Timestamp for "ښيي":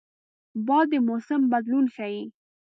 1.95-2.23